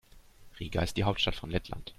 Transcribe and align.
Riga 0.59 0.81
ist 0.81 0.97
die 0.97 1.03
Hauptstadt 1.03 1.35
von 1.35 1.51
Lettland. 1.51 1.87